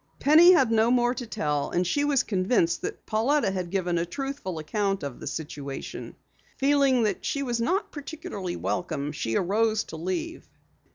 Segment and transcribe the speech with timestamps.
[0.19, 4.03] Penny had no more to tell, and she was convinced that Pauletta had given a
[4.07, 6.15] truthful account of the situation.
[6.57, 10.49] Feeling that she was not particularly welcome, she arose to leave.